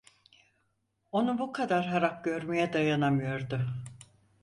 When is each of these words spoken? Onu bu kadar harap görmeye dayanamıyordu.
Onu 1.11 1.37
bu 1.39 1.51
kadar 1.51 1.85
harap 1.85 2.23
görmeye 2.23 2.73
dayanamıyordu. 2.73 3.61